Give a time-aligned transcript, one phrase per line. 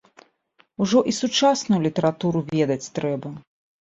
[0.85, 3.27] Ужо і сучасную літаратуру ведаць трэба.